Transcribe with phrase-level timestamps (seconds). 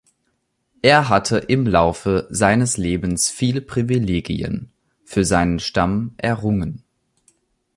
[0.81, 4.71] Er hatte im Laufe seines Lebens viele Privilegien
[5.05, 6.83] für seinen Stamm errungen.